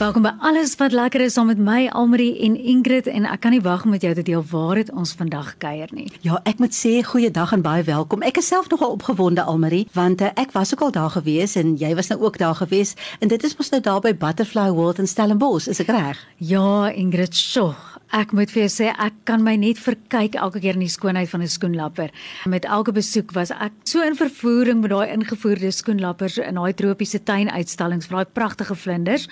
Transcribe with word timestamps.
Welkom 0.00 0.24
by 0.24 0.30
alles 0.40 0.70
wat 0.80 0.94
lekker 0.96 1.20
is 1.20 1.34
saam 1.36 1.50
met 1.50 1.58
my 1.60 1.82
Almarie 1.92 2.32
en 2.46 2.54
Ingrid 2.56 3.04
en 3.10 3.26
ek 3.28 3.42
kan 3.44 3.52
nie 3.52 3.60
wag 3.60 3.82
om 3.84 3.92
met 3.92 4.00
jou 4.00 4.14
te 4.16 4.22
deel 4.24 4.40
waar 4.48 4.78
dit 4.80 4.88
ons 4.96 5.10
vandag 5.12 5.50
kuier 5.60 5.90
nie. 5.92 6.06
Ja, 6.24 6.38
ek 6.48 6.56
moet 6.62 6.72
sê 6.72 7.02
goeiedag 7.04 7.52
en 7.52 7.60
baie 7.60 7.84
welkom. 7.84 8.24
Ek 8.24 8.40
is 8.40 8.48
self 8.48 8.70
nogal 8.72 8.94
opgewonde 8.94 9.44
Almarie, 9.44 9.82
want 9.92 10.24
uh, 10.24 10.30
ek 10.40 10.54
was 10.56 10.72
ook 10.72 10.86
al 10.86 10.94
daar 10.96 11.12
gewees 11.18 11.58
en 11.60 11.74
jy 11.76 11.92
was 11.98 12.08
nou 12.08 12.16
ook 12.22 12.40
daar 12.40 12.56
gewees 12.62 12.94
en 13.20 13.28
dit 13.28 13.44
is 13.44 13.58
mos 13.58 13.68
nou 13.74 13.82
daar 13.84 14.00
by 14.00 14.14
Butterfly 14.16 14.70
World 14.72 15.04
in 15.04 15.10
Stellenbosch, 15.10 15.68
is 15.68 15.84
ek 15.84 15.92
reg? 15.92 16.24
Ja, 16.40 16.88
Ingrid, 16.88 17.36
sjoe. 17.36 17.74
Ek 18.16 18.32
moet 18.32 18.48
vir 18.50 18.64
jou 18.64 18.72
sê 18.72 18.88
ek 18.96 19.20
kan 19.28 19.44
my 19.44 19.58
net 19.60 19.78
verkyk 19.84 20.40
elke 20.40 20.64
keer 20.64 20.80
in 20.80 20.88
die 20.88 20.90
skoonheid 20.90 21.28
van 21.28 21.44
'n 21.44 21.52
skoenlapper. 21.60 22.08
Met 22.48 22.64
elke 22.64 22.96
besoek 22.96 23.36
was 23.36 23.52
ek 23.52 23.76
so 23.84 24.00
in 24.00 24.16
vervoering 24.16 24.80
met 24.80 24.96
daai 24.96 25.12
ingevoerde 25.12 25.70
skoenlappers 25.70 26.38
in 26.38 26.56
daai 26.56 26.72
tropiese 26.72 27.20
tuinuitstallings 27.22 28.08
vir 28.08 28.16
daai 28.16 28.32
pragtige 28.32 28.74
vlinders. 28.74 29.28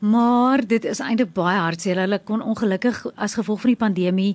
Maar 0.00 0.62
dit 0.66 0.84
is 0.88 1.00
eintlik 1.04 1.32
baie 1.36 1.58
hartseer. 1.60 1.98
Hulle 2.00 2.20
kon 2.24 2.42
ongelukkig 2.42 3.02
as 3.20 3.36
gevolg 3.36 3.60
van 3.60 3.74
die 3.74 3.80
pandemie 3.80 4.30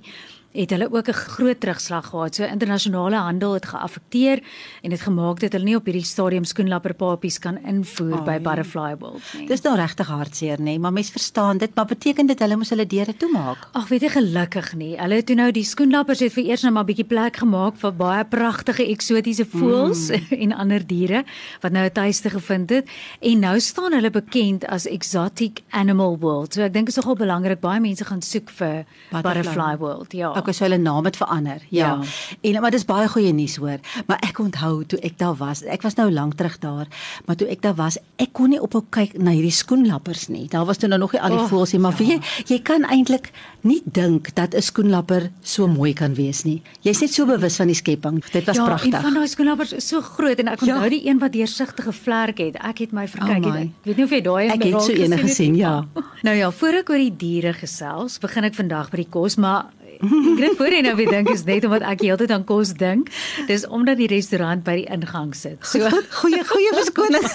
het 0.56 0.70
hulle 0.70 0.88
ook 0.92 1.08
'n 1.08 1.12
groot 1.12 1.60
terugslag 1.60 2.06
gehad. 2.06 2.34
So 2.34 2.44
internasionale 2.44 3.16
handel 3.16 3.52
het 3.52 3.66
geaffekteer 3.66 4.42
en 4.82 4.90
dit 4.90 5.00
gemaak 5.00 5.40
dat 5.40 5.52
hulle 5.52 5.64
nie 5.64 5.76
op 5.76 5.84
hierdie 5.84 6.04
stadium 6.04 6.44
skoenlapperpapies 6.44 7.38
kan 7.38 7.58
invoer 7.64 8.18
oh, 8.18 8.24
by 8.24 8.38
Butterfly 8.40 8.96
World 8.98 9.22
nie. 9.38 9.46
Dis 9.46 9.62
nou 9.62 9.76
regtig 9.76 10.06
hartseer, 10.06 10.58
nê, 10.60 10.78
maar 10.78 10.92
mense 10.92 11.12
verstaan 11.12 11.58
dit, 11.58 11.74
maar 11.74 11.86
beteken 11.86 12.26
dit 12.26 12.38
hulle 12.38 12.56
moes 12.56 12.70
hulle 12.70 12.86
deure 12.86 13.16
toemaak? 13.16 13.68
Ag, 13.72 13.88
weet 13.88 14.00
jy 14.00 14.08
gelukkig 14.08 14.74
nie. 14.74 14.96
Hulle 14.98 15.14
het 15.14 15.26
toe 15.26 15.36
nou 15.36 15.50
die 15.52 15.64
skoenlappers 15.64 16.20
het 16.20 16.32
vir 16.32 16.44
eers 16.44 16.62
nou 16.62 16.72
maar 16.72 16.84
'n 16.84 16.86
bietjie 16.86 17.08
plek 17.08 17.36
gemaak 17.36 17.76
vir 17.76 17.92
baie 17.92 18.24
pragtige 18.24 18.86
eksotiese 18.86 19.44
voëls 19.44 20.10
mm. 20.10 20.36
en 20.42 20.52
ander 20.52 20.86
diere 20.86 21.24
wat 21.60 21.72
nou 21.72 21.84
'n 21.84 21.92
tuiste 21.92 22.30
gevind 22.30 22.70
het 22.70 22.88
en 23.20 23.38
nou 23.40 23.60
staan 23.60 23.92
hulle 23.92 24.10
bekend 24.10 24.66
as 24.66 24.86
Exotic 24.86 25.62
Animal 25.70 26.18
World. 26.18 26.54
So 26.54 26.62
ek 26.62 26.72
dink 26.72 26.86
dit 26.86 26.96
is 26.96 27.02
nogal 27.02 27.16
belangrik 27.16 27.60
baie 27.60 27.80
mense 27.80 28.04
gaan 28.04 28.22
soek 28.22 28.50
vir 28.50 28.84
Butterfly, 29.10 29.22
Butterfly 29.22 29.76
World. 29.78 30.12
Ja. 30.12 30.32
Okay, 30.46 30.54
so 30.54 30.62
hulle 30.62 30.78
naam 30.78 31.04
het 31.08 31.16
verander. 31.18 31.62
Ja. 31.74 31.98
ja. 32.40 32.50
En 32.50 32.60
maar 32.62 32.70
dis 32.70 32.84
baie 32.86 33.08
goeie 33.10 33.32
nuus 33.34 33.56
hoor. 33.58 33.80
Maar 34.06 34.20
ek 34.22 34.38
onthou 34.38 34.84
toe 34.86 34.98
ek 35.02 35.16
daar 35.18 35.34
was. 35.40 35.64
Ek 35.66 35.82
was 35.82 35.96
nou 35.98 36.06
lank 36.14 36.36
terug 36.38 36.60
daar, 36.62 36.86
maar 37.26 37.36
toe 37.36 37.48
ek 37.50 37.64
daar 37.64 37.74
was, 37.74 37.96
ek 38.22 38.30
kon 38.38 38.52
nie 38.54 38.60
ophou 38.62 38.84
kyk 38.94 39.16
na 39.18 39.34
hierdie 39.34 39.50
skoenlappers 39.50 40.28
nie. 40.30 40.44
Daar 40.52 40.68
was 40.68 40.78
toe 40.78 40.90
nou 40.92 41.00
nog 41.02 41.16
nie 41.16 41.22
al 41.22 41.34
die 41.34 41.40
oh, 41.42 41.48
voëls 41.50 41.74
nie, 41.74 41.80
maar 41.82 41.98
ja. 41.98 42.14
jy 42.14 42.20
jy 42.46 42.60
kan 42.62 42.86
eintlik 42.86 43.32
nie 43.66 43.80
dink 43.84 44.30
dat 44.38 44.54
'n 44.54 44.62
skoenlapper 44.62 45.30
so 45.42 45.66
mooi 45.66 45.92
kan 45.92 46.14
wees 46.14 46.44
nie. 46.46 46.62
Jy's 46.86 47.00
net 47.02 47.10
so 47.10 47.26
bewus 47.26 47.56
van 47.56 47.66
die 47.66 47.74
skepping. 47.74 48.22
Dit 48.30 48.46
was 48.46 48.56
ja, 48.56 48.64
pragtig. 48.64 48.92
Ja, 48.92 48.98
en 48.98 49.02
van 49.02 49.14
daai 49.14 49.28
skoenlappers 49.28 49.72
is 49.72 49.88
so 49.88 50.00
groot 50.00 50.38
en 50.38 50.48
ek 50.48 50.62
onthou 50.62 50.84
ja. 50.86 50.88
die 50.94 51.08
een 51.08 51.18
wat 51.18 51.32
deursigtige 51.32 51.92
vlerke 51.92 52.42
het. 52.42 52.60
Ek 52.62 52.78
het 52.78 52.92
my 52.92 53.08
verkyk. 53.08 53.46
Oh 53.46 53.56
ek 53.56 53.70
weet 53.82 53.96
nie 53.96 54.04
of 54.04 54.14
jy 54.14 54.22
daai 54.22 54.46
ek 54.54 54.62
het 54.62 54.82
so 54.82 54.92
ene 54.92 55.18
gesien, 55.18 55.56
ja. 55.58 55.82
Nou 56.26 56.36
ja, 56.36 56.50
voor 56.50 56.82
ek 56.84 56.90
oor 56.90 57.02
die 57.02 57.16
diere 57.16 57.52
gesels, 57.52 58.18
begin 58.22 58.44
ek 58.44 58.54
vandag 58.54 58.90
by 58.90 59.02
die 59.02 59.10
kos, 59.10 59.36
maar 59.36 59.66
Dink 60.40 60.56
voor 60.58 60.72
jy 60.72 60.80
nou 60.84 60.94
weer 60.98 61.10
dink 61.10 61.30
is 61.32 61.44
net 61.44 61.64
omdat 61.64 61.82
ek 61.82 62.04
heeltyd 62.06 62.32
aan 62.34 62.44
kos 62.48 62.72
dink. 62.78 63.10
Dis 63.48 63.66
omdat 63.66 64.00
die 64.00 64.08
restaurant 64.10 64.64
by 64.66 64.76
die 64.82 64.86
ingang 64.92 65.34
sit. 65.36 65.58
So 65.66 65.90
goeie 66.20 66.42
goeie 66.46 66.72
verskoning. 66.76 67.26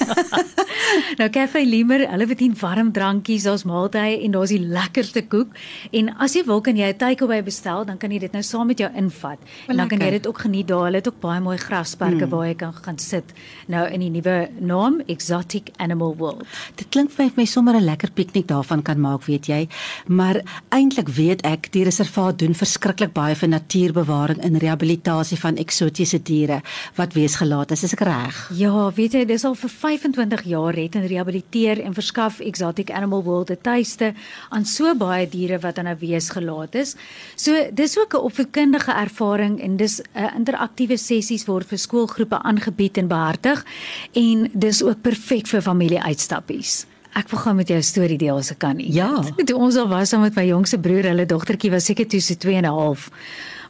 nou 1.19 1.29
Cafe 1.33 1.63
Limer, 1.65 2.05
hulle 2.11 2.27
bedien 2.29 2.55
warm 2.59 2.91
drankies, 2.95 3.47
daar's 3.47 3.65
maaltye 3.67 4.19
en 4.21 4.35
daar's 4.35 4.53
die 4.53 4.61
lekkerste 4.61 5.25
koek. 5.31 5.55
En 5.91 6.11
as 6.21 6.35
jy 6.37 6.45
wil 6.47 6.61
kan 6.61 6.77
jy 6.77 6.91
'n 6.93 6.97
takeaway 6.97 7.41
bestel, 7.43 7.85
dan 7.85 7.97
kan 7.97 8.11
jy 8.11 8.19
dit 8.19 8.33
nou 8.33 8.43
saam 8.43 8.67
met 8.67 8.79
jou 8.79 8.89
invat. 8.95 9.39
En 9.67 9.77
dan 9.77 9.87
kan 9.87 9.99
jy 9.99 10.11
dit 10.11 10.27
ook 10.27 10.39
geniet 10.45 10.67
daar. 10.67 10.85
Hulle 10.85 11.01
het 11.01 11.07
ook 11.07 11.19
baie 11.19 11.41
mooi 11.41 11.57
grasperke 11.57 12.25
mm. 12.25 12.29
waar 12.29 12.47
jy 12.47 12.55
kan 12.55 12.73
gaan 12.73 12.99
sit. 12.99 13.33
Nou 13.67 13.87
in 13.87 13.99
die 13.99 14.09
nuwe 14.09 14.49
naam 14.59 15.01
Exotic 15.07 15.71
Animal 15.77 16.15
World. 16.17 16.45
Dit 16.75 16.89
klink 16.89 17.11
vir 17.11 17.31
my 17.35 17.45
sommer 17.45 17.75
'n 17.75 17.83
lekker 17.83 18.11
piknik 18.11 18.47
daarvan 18.47 18.81
kan 18.81 18.99
maak, 18.99 19.25
weet 19.25 19.45
jy. 19.47 19.67
Maar 20.07 20.41
eintlik 20.69 21.07
weet 21.07 21.41
ek 21.41 21.71
die 21.71 21.83
reservaat 21.83 22.39
doen 22.39 22.50
doen 22.51 22.59
verskriklik 22.59 23.13
baie 23.15 23.35
vir 23.35 23.49
natuurbewaring 23.51 24.41
en 24.43 24.59
rehabilitasie 24.59 25.37
van 25.39 25.57
eksotiese 25.61 26.19
diere 26.27 26.61
wat 26.97 27.15
weesgelaat 27.15 27.71
is. 27.71 27.85
Is 27.87 27.95
ek 27.95 28.03
reg? 28.07 28.39
Ja, 28.57 28.89
weet 28.95 29.15
jy, 29.15 29.23
dis 29.25 29.45
al 29.47 29.55
vir 29.55 29.71
25 29.71 30.43
jaar 30.51 30.75
red 30.75 30.97
en 30.99 31.07
rehabiliteer 31.07 31.81
en 31.85 31.95
verskaf 31.95 32.41
Exotic 32.43 32.91
Animal 32.91 33.23
World 33.23 33.51
'n 33.51 33.61
tuiste 33.61 34.13
aan 34.49 34.65
so 34.65 34.95
baie 34.95 35.27
diere 35.27 35.59
wat 35.59 35.77
aan 35.79 35.87
'n 35.87 35.97
weesgelaat 35.99 36.75
is. 36.75 36.95
So 37.35 37.51
dis 37.71 37.97
ook 37.97 38.13
'n 38.13 38.25
opvoedkundige 38.27 38.91
ervaring 38.91 39.61
en 39.61 39.77
dis 39.77 40.01
'n 40.01 40.19
uh, 40.19 40.35
interaktiewe 40.35 40.97
sessies 40.97 41.45
word 41.45 41.67
vir 41.67 41.77
skoolgroepe 41.77 42.43
aangebied 42.43 42.97
en 42.97 43.07
behartig 43.07 43.65
en 44.13 44.49
dis 44.53 44.83
ook 44.83 45.01
perfek 45.01 45.47
vir 45.47 45.61
familie-uitstappies. 45.61 46.90
Ek 47.13 47.29
wil 47.29 47.39
gou 47.39 47.53
met 47.55 47.67
jou 47.67 47.77
'n 47.77 47.83
storie 47.83 48.17
deel 48.17 48.37
as 48.37 48.51
ek 48.51 48.59
kan. 48.59 48.79
Ja. 48.79 49.21
Toe 49.45 49.57
ons 49.57 49.75
al 49.75 49.87
was 49.87 50.09
saam 50.09 50.21
met 50.21 50.35
my 50.35 50.45
jongste 50.45 50.79
broer, 50.79 51.03
hulle 51.03 51.25
dogtertjie 51.25 51.71
was 51.71 51.85
seker 51.85 52.07
toe 52.07 52.21
so 52.21 52.35
2 52.35 52.55
en 52.55 52.65
'n 52.65 52.73
half. 52.73 53.09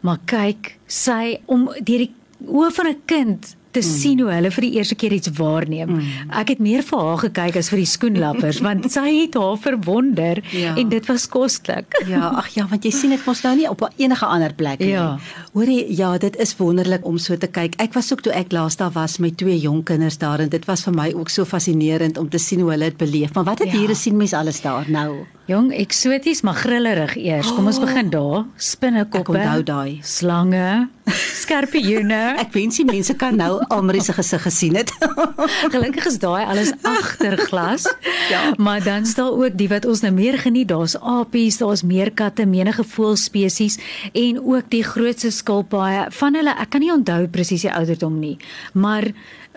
Maar 0.01 0.17
kyk, 0.25 0.77
sy 0.87 1.39
om 1.45 1.65
deur 1.65 1.97
die 1.97 2.13
oë 2.45 2.71
van 2.71 2.87
'n 2.87 3.01
kind 3.05 3.55
te 3.71 3.79
mm. 3.79 3.87
sien 4.01 4.21
hoe 4.21 4.29
hulle 4.31 4.51
vir 4.51 4.67
die 4.67 4.71
eerste 4.77 4.97
keer 4.99 5.15
iets 5.15 5.31
waarneem. 5.37 5.93
Mm. 5.95 6.31
Ek 6.41 6.53
het 6.53 6.61
meer 6.63 6.83
vir 6.87 7.03
haar 7.05 7.21
gekyk 7.25 7.59
as 7.61 7.71
vir 7.73 7.81
die 7.81 7.89
skoenlappers 7.89 8.61
want 8.65 8.87
sy 8.91 9.05
het 9.21 9.37
haar 9.39 9.57
verwonder 9.61 10.41
ja. 10.53 10.75
en 10.75 10.91
dit 10.91 11.09
was 11.09 11.27
koslik. 11.31 11.97
Ja, 12.09 12.31
ag 12.41 12.51
ja, 12.55 12.67
want 12.71 12.85
jy 12.87 12.93
sien 12.95 13.15
dit 13.15 13.25
mos 13.27 13.43
nou 13.45 13.55
nie 13.59 13.67
op 13.69 13.85
enige 13.97 14.27
ander 14.27 14.53
plek 14.57 14.83
nie. 14.83 14.93
Ja. 14.93 15.17
Hoorie, 15.55 15.85
ja, 15.97 16.13
dit 16.21 16.37
is 16.41 16.55
wonderlik 16.59 17.05
om 17.07 17.19
so 17.21 17.37
te 17.37 17.49
kyk. 17.51 17.77
Ek 17.83 17.95
was 17.97 18.11
ook 18.13 18.23
toe 18.25 18.33
ek 18.37 18.53
laas 18.55 18.79
daar 18.79 18.93
was 18.95 19.19
met 19.23 19.37
twee 19.39 19.57
jong 19.59 19.83
kinders 19.87 20.19
daar 20.21 20.43
en 20.43 20.51
dit 20.51 20.65
was 20.69 20.85
vir 20.87 20.97
my 20.97 21.11
ook 21.15 21.31
so 21.31 21.47
fascinerend 21.47 22.19
om 22.21 22.29
te 22.29 22.39
sien 22.41 22.63
hoe 22.63 22.73
hulle 22.73 22.91
dit 22.91 22.99
beleef. 23.01 23.33
Maar 23.35 23.53
wat 23.53 23.65
het 23.65 23.71
ja. 23.71 23.79
hier 23.79 23.93
gesien 23.93 24.17
mense 24.17 24.37
alles 24.37 24.61
daar 24.61 24.89
nou? 24.91 25.23
Jong, 25.49 25.71
eksoties 25.73 26.43
maar 26.45 26.53
grillerig 26.53 27.15
eers. 27.17 27.49
Kom 27.55 27.65
ons 27.65 27.79
begin 27.81 28.11
daar. 28.13 28.43
Spinnekoppe. 28.61 29.33
Ek 29.33 29.47
onthou 29.49 29.63
daai. 29.65 29.99
Slange. 30.05 30.87
Skorpioene. 31.09 32.19
ek 32.43 32.51
wens 32.53 32.77
die 32.77 32.85
mense 32.85 33.15
kan 33.17 33.39
nou 33.39 33.55
Almarie 33.73 34.03
se 34.05 34.13
gesig 34.13 34.43
gesien 34.45 34.77
het. 34.77 34.93
Gelukkig 35.73 36.05
is 36.11 36.19
daai 36.21 36.45
alles 36.45 36.69
agter 36.85 37.39
glas. 37.49 37.87
ja. 38.33 38.51
Maar 38.61 38.83
dan 38.85 39.07
is 39.09 39.15
daar 39.17 39.33
ook 39.33 39.57
die 39.57 39.67
wat 39.71 39.87
ons 39.89 40.03
nou 40.05 40.13
meer 40.13 40.37
geniet. 40.39 40.69
Daar's 40.69 40.93
apies, 41.01 41.57
daar's 41.57 41.81
meerkatte, 41.83 42.45
menige 42.45 42.85
voëlspesies 42.93 43.79
en 44.13 44.37
ook 44.39 44.69
die 44.69 44.83
grootste 44.85 45.33
skilpaaie 45.33 46.05
van 46.21 46.37
hulle. 46.37 46.53
Ek 46.53 46.69
kan 46.69 46.85
nie 46.85 46.93
onthou 46.93 47.25
presies 47.33 47.65
die 47.65 47.73
ouderdom 47.73 48.21
nie, 48.21 48.37
maar 48.77 49.09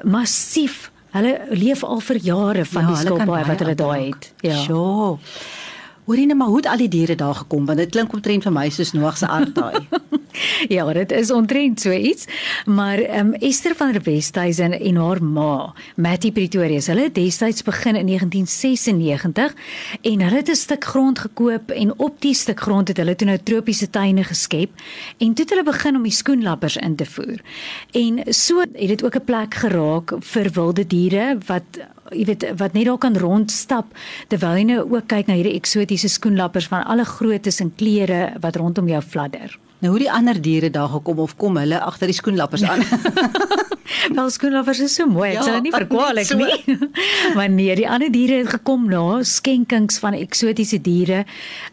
massief. 0.03 0.89
Hulle 1.15 1.37
leef 1.55 1.84
al 1.87 2.00
vir 2.03 2.19
jare 2.25 2.65
van 2.67 2.89
ja, 2.89 2.89
die 2.91 3.05
skilpaaie 3.05 3.47
wat 3.47 3.61
hulle 3.62 3.77
daai 3.78 4.00
het. 4.09 4.33
Ja. 4.43 4.56
Sjoe. 4.65 5.21
Hoorie 6.05 6.27
net 6.27 6.37
maar 6.37 6.51
hoe 6.53 6.57
het 6.57 6.67
al 6.67 6.77
die 6.77 6.89
diere 6.89 7.15
daar 7.17 7.35
gekom 7.35 7.65
want 7.65 7.79
dit 7.81 7.91
klink 7.91 8.13
omtrent 8.13 8.45
vir 8.45 8.53
my 8.53 8.69
soos 8.69 8.93
Noag 8.93 9.17
se 9.17 9.27
ark 9.27 9.55
daai. 9.57 9.87
ja, 10.75 10.85
dit 10.93 11.13
is 11.13 11.31
omtrent 11.33 11.81
so 11.81 11.93
iets. 11.93 12.27
Maar 12.65 12.99
ehm 12.99 13.33
um, 13.33 13.35
Esther 13.41 13.75
van 13.77 13.93
der 13.93 14.03
Westhuizen 14.03 14.81
en 14.81 14.97
haar 14.97 15.23
ma, 15.23 15.73
Mattie 15.97 16.33
Pretorius, 16.33 16.87
hulle 16.87 17.09
het 17.09 17.15
destyds 17.15 17.63
begin 17.63 17.97
in 17.97 18.07
1996 18.07 19.55
en 20.03 20.21
hulle 20.21 20.37
het 20.37 20.51
'n 20.51 20.55
stuk 20.55 20.85
grond 20.85 21.19
gekoop 21.19 21.71
en 21.71 21.99
op 21.99 22.21
die 22.21 22.35
stuk 22.35 22.61
grond 22.61 22.89
het 22.89 22.97
hulle 22.97 23.17
toe 23.17 23.27
nou 23.27 23.39
tropiese 23.43 23.91
tuine 23.91 24.25
geskep 24.25 24.71
en 25.19 25.35
toe 25.35 25.45
het 25.45 25.51
hulle 25.51 25.65
begin 25.65 25.97
om 25.97 26.03
die 26.03 26.13
skoenlappers 26.13 26.77
in 26.77 26.97
te 26.97 27.07
voer. 27.07 27.41
En 27.93 28.35
so 28.35 28.61
het 28.61 28.73
dit 28.77 29.05
ook 29.05 29.17
'n 29.17 29.25
plek 29.25 29.55
geraak 29.55 30.12
vir 30.21 30.50
wilde 30.53 30.87
diere 30.87 31.39
wat 31.47 31.65
jy 32.12 32.25
weet 32.29 32.47
wat 32.61 32.75
net 32.77 32.89
daar 32.89 33.01
kan 33.01 33.17
rondstap 33.17 33.93
terwyl 34.29 34.59
jy 34.59 34.65
nou 34.69 34.81
ook 34.83 35.09
kyk 35.09 35.31
na 35.31 35.39
hierdie 35.39 35.56
eksotiese 35.56 36.11
skoenlappers 36.12 36.69
van 36.73 36.85
alle 36.85 37.06
groottes 37.09 37.61
en 37.65 37.73
kleure 37.77 38.35
wat 38.41 38.56
rondom 38.61 38.89
jou 38.89 39.03
fladder. 39.03 39.59
Nou 39.85 39.93
hoe 39.95 40.05
die 40.05 40.12
ander 40.12 40.41
diere 40.41 40.71
daar 40.71 40.89
gekom 40.89 41.19
of 41.25 41.37
kom 41.37 41.56
hulle 41.61 41.81
agter 41.81 42.09
die 42.09 42.17
skoenlappers 42.17 42.65
aan? 42.65 42.85
Wel 44.17 44.31
skoenlappers 44.31 44.81
is 44.81 44.95
so 44.95 45.07
mooi, 45.11 45.31
ek 45.33 45.41
ja, 45.41 45.43
sal 45.49 45.61
nie 45.65 45.73
verkwalik 45.75 46.29
so. 46.29 46.39
nie. 46.39 46.79
maar 47.37 47.51
nee, 47.53 47.75
die 47.77 47.89
ander 47.89 48.13
diere 48.13 48.41
het 48.43 48.53
gekom 48.57 48.89
na 48.91 49.23
skenkings 49.27 49.99
van 50.03 50.17
eksotiese 50.19 50.81
diere 50.85 51.25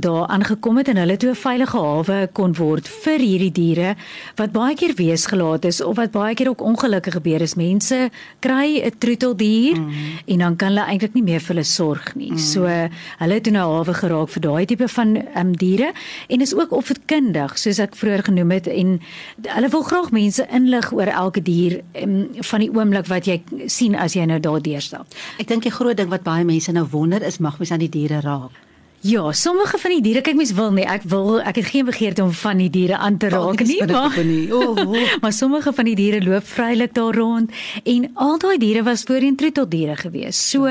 daar 0.04 0.28
aangekom 0.28 0.82
het 0.82 0.92
en 0.92 1.02
hulle 1.02 1.18
toe 1.18 1.32
'n 1.32 1.42
veilige 1.44 1.78
hawe 1.78 2.20
kon 2.34 2.56
word 2.58 2.88
vir 2.88 3.20
hierdie 3.20 3.52
diere 3.52 3.96
wat 4.36 4.52
baie 4.52 4.76
keer 4.76 4.96
weesgelaat 4.96 5.66
is 5.66 5.82
of 5.82 5.96
wat 5.96 6.12
baie 6.12 6.36
keer 6.36 6.50
ook 6.50 6.62
ongelukkige 6.62 7.20
gebeur 7.22 7.42
is. 7.42 7.56
Mense 7.56 8.10
kry 8.40 8.82
'n 8.84 8.98
troeteldier 8.98 9.78
mm. 9.80 9.92
en 10.26 10.38
dan 10.38 10.56
kan 10.56 10.68
hulle 10.68 10.86
eintlik 10.88 11.14
nie 11.14 11.24
meer 11.24 11.40
vir 11.40 11.56
hulle 11.56 11.68
sorg 11.68 12.16
nie. 12.16 12.32
Mm. 12.32 12.38
So 12.38 12.66
hulle 12.66 13.34
het 13.34 13.44
toe 13.44 13.54
nou 13.54 13.68
hawe 13.72 13.94
geraak 13.94 14.30
vir 14.30 14.42
daai 14.42 14.66
tipe 14.66 14.88
van 14.88 15.16
um, 15.36 15.54
diere 15.58 15.94
en 16.28 16.42
is 16.42 16.54
ook 16.56 16.72
opvoedkundig 16.72 17.58
soos 17.58 17.80
ek 17.80 17.96
vroeër 17.96 18.24
genoem 18.30 18.52
het 18.52 18.68
en 18.68 19.00
hulle 19.48 19.70
wil 19.70 19.84
graag 19.84 20.12
mense 20.12 20.46
inlig 20.52 20.92
oor 20.94 21.08
elke 21.08 21.42
dier 21.42 21.82
um, 22.04 22.44
van 22.44 22.64
die 22.64 22.72
oomblik 22.74 23.08
wat 23.12 23.30
jy 23.30 23.42
sien 23.68 23.96
as 23.96 24.16
jy 24.18 24.26
nou 24.26 24.40
daar 24.40 24.62
deurstap. 24.62 25.08
Ek 25.40 25.48
dink 25.48 25.64
die 25.64 25.74
groot 25.74 25.98
ding 25.98 26.10
wat 26.10 26.24
baie 26.28 26.46
mense 26.48 26.72
nou 26.72 26.86
wonder 26.92 27.24
is 27.24 27.40
mag 27.40 27.60
mens 27.60 27.72
aan 27.72 27.84
die 27.84 27.92
diere 27.92 28.22
raak. 28.26 28.56
Ja, 29.04 29.32
sommige 29.34 29.78
van 29.82 29.96
die 29.96 30.02
diere 30.06 30.22
kyk 30.22 30.36
mens 30.38 30.52
wil 30.54 30.70
nie. 30.76 30.84
Ek 30.86 31.02
wil 31.10 31.40
ek 31.42 31.58
het 31.58 31.72
geen 31.74 31.88
begeerte 31.88 32.22
om 32.22 32.30
van 32.38 32.60
die 32.62 32.70
diere 32.70 33.00
aan 33.02 33.16
te 33.18 33.32
raak 33.34 33.64
nie, 33.66 33.80
maar 33.90 34.14
oh, 34.54 34.78
oh. 34.78 34.94
maar 35.24 35.34
sommige 35.34 35.74
van 35.74 35.90
die 35.90 35.96
diere 35.98 36.20
loop 36.22 36.46
vrylik 36.46 36.94
daar 36.94 37.18
rond 37.18 37.50
en 37.82 38.06
al 38.14 38.38
daai 38.38 38.60
diere 38.62 38.86
was 38.86 39.02
voorheen 39.10 39.36
troeteldiere 39.36 39.98
gewees. 39.98 40.38
So 40.52 40.70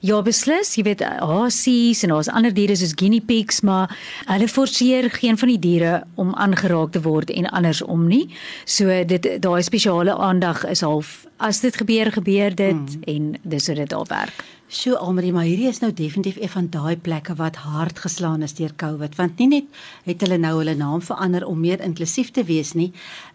ja, 0.00 0.18
beslis, 0.26 0.74
jy 0.74 0.86
weet 0.90 1.06
hasies 1.22 2.02
en 2.02 2.16
daar's 2.16 2.32
ander 2.34 2.54
diere 2.54 2.74
soos 2.74 2.96
guinea 2.98 3.22
pigs, 3.22 3.62
maar 3.62 3.94
hulle 4.26 4.50
forceer 4.50 5.06
geen 5.14 5.38
van 5.38 5.54
die 5.54 5.62
diere 5.62 6.00
om 6.18 6.34
aangeraak 6.34 6.98
te 6.98 7.06
word 7.06 7.30
en 7.30 7.46
andersom 7.54 8.08
nie. 8.10 8.24
So 8.66 8.90
dit 9.06 9.36
daai 9.38 9.62
spesiale 9.62 10.18
aandag 10.18 10.66
is 10.66 10.82
half 10.82 11.20
as 11.38 11.62
dit 11.62 11.76
gebeur, 11.76 12.10
gebeur 12.18 12.50
dit 12.50 12.96
hmm. 12.98 13.04
en 13.06 13.36
dis 13.42 13.66
hoe 13.66 13.78
dit 13.78 13.94
daar 13.94 14.10
werk. 14.10 14.42
So 14.70 14.94
Almarie, 14.94 15.32
maar 15.34 15.48
hierdie 15.48 15.66
is 15.66 15.80
nou 15.82 15.88
definitief 15.90 16.36
een 16.38 16.48
van 16.48 16.66
daai 16.70 16.94
plekke 17.02 17.34
wat 17.34 17.56
hard 17.58 17.98
geslaan 17.98 18.44
is 18.46 18.52
deur 18.54 18.70
COVID, 18.78 19.16
want 19.18 19.40
nie 19.42 19.48
net 19.50 19.78
het 20.04 20.20
hulle 20.22 20.36
nou 20.38 20.52
hulle 20.60 20.76
naam 20.78 21.00
verander 21.02 21.42
om 21.42 21.58
meer 21.58 21.80
inklusief 21.82 22.30
te 22.30 22.44
wees 22.46 22.70
nie, 22.78 22.92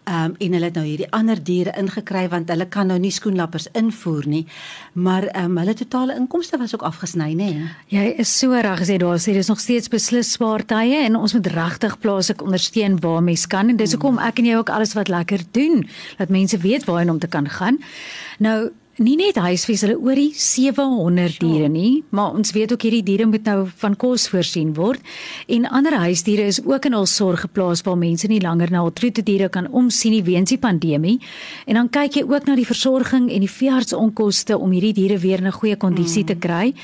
ehm 0.08 0.30
um, 0.30 0.36
en 0.40 0.56
hulle 0.56 0.70
het 0.70 0.78
nou 0.80 0.84
hierdie 0.86 1.10
ander 1.12 1.42
diere 1.44 1.74
ingekry 1.76 2.22
want 2.32 2.48
hulle 2.48 2.64
kan 2.72 2.88
nou 2.88 2.96
nie 2.98 3.10
skoenlappers 3.12 3.66
invoer 3.76 4.24
nie, 4.32 4.46
maar 4.94 5.26
ehm 5.34 5.50
um, 5.50 5.58
hulle 5.60 5.74
totale 5.76 6.16
inkomste 6.16 6.56
was 6.56 6.72
ook 6.72 6.86
afgesny, 6.88 7.28
nê? 7.36 7.50
Jy 7.92 8.06
is 8.24 8.32
so 8.38 8.56
reg 8.56 8.80
gesê 8.80 8.96
daar 9.04 9.20
sê 9.20 9.36
dis 9.36 9.52
nog 9.52 9.60
steeds 9.60 9.92
beslisbaar 9.92 10.64
tye 10.64 11.04
en 11.04 11.20
ons 11.20 11.36
moet 11.36 11.52
regtig 11.52 11.98
plaaslik 12.00 12.46
ondersteun 12.48 12.96
waar 13.04 13.20
mens 13.20 13.44
kan 13.46 13.68
en 13.68 13.76
dis 13.76 13.92
hoekom 13.92 14.24
ek 14.24 14.40
en 14.40 14.48
jy 14.54 14.56
ook 14.56 14.72
alles 14.72 14.96
wat 14.96 15.12
lekker 15.12 15.44
doen, 15.52 15.84
dat 16.16 16.32
mense 16.32 16.64
weet 16.64 16.88
waarheen 16.88 17.12
om 17.12 17.20
te 17.20 17.28
kan 17.28 17.44
gaan. 17.60 17.76
Nou 18.40 18.72
nie 18.96 19.16
net 19.16 19.36
huisves 19.36 19.82
hulle 19.84 19.98
oor 20.00 20.16
die 20.16 20.32
700 20.32 21.38
diere 21.42 21.68
nie, 21.68 22.04
maar 22.10 22.32
ons 22.36 22.52
weet 22.56 22.72
ook 22.72 22.86
hierdie 22.86 23.04
diere 23.04 23.26
moet 23.28 23.44
nou 23.44 23.66
van 23.82 23.96
kos 23.96 24.28
voorsien 24.32 24.72
word 24.76 25.02
en 25.52 25.66
ander 25.68 25.92
huisdiere 26.00 26.46
is 26.48 26.62
ook 26.64 26.88
in 26.88 26.96
hul 26.96 27.06
sorg 27.10 27.44
geplaas 27.44 27.82
waar 27.84 27.98
mense 28.00 28.28
nie 28.30 28.40
langer 28.40 28.72
na 28.72 28.80
hul 28.84 28.94
troete 28.96 29.24
diere 29.26 29.48
kan 29.52 29.68
omsien 29.68 30.14
nie 30.16 30.22
weens 30.24 30.52
die 30.52 30.60
pandemie. 30.60 31.18
En 31.66 31.76
dan 31.78 31.90
kyk 31.92 32.20
jy 32.20 32.24
ook 32.24 32.46
na 32.48 32.56
die 32.56 32.66
versorging 32.66 33.28
en 33.32 33.44
die 33.44 33.50
veeartsonkoste 33.50 34.56
om 34.58 34.72
hierdie 34.72 34.94
diere 34.96 35.18
weer 35.18 35.42
in 35.42 35.48
'n 35.48 35.58
goeie 35.58 35.76
kondisie 35.76 36.22
mm. 36.22 36.26
te 36.26 36.36
kry. 36.36 36.74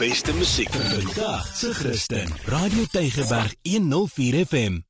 Beste 0.00 0.32
musiek 0.32 0.70
vir 0.72 0.86
vandag 1.04 1.48
se 1.56 1.74
Christen. 1.76 2.32
Radio 2.48 2.86
Tygerberg 2.88 3.52
104 3.68 4.46
FM. 4.46 4.89